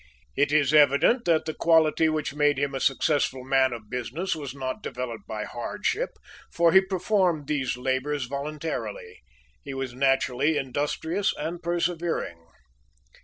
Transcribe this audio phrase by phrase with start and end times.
[0.35, 4.55] It is evident that the quality which made him a successful man of business was
[4.55, 6.17] not developed by hardship,
[6.51, 9.21] for he performed these labors voluntarily.
[9.63, 12.43] He was naturally industrious and persevering.